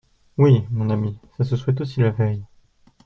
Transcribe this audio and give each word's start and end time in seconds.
Oui, 0.39 0.65
mon 0.71 0.89
ami, 0.89 1.19
ça 1.37 1.43
se 1.43 1.55
souhaite 1.55 1.79
aussi 1.79 1.99
la 1.99 2.09
veille. 2.09 2.43